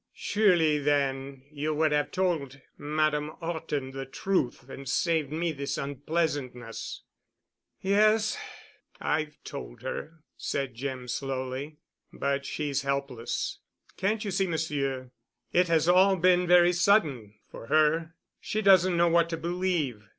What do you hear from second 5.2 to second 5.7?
me